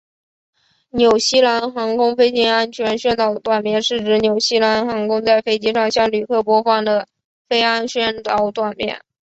[0.89, 7.07] 纽西兰航空飞行安全宣导短片是指纽西兰航空在飞机上向旅客播映的
[7.47, 8.99] 飞安宣导影片。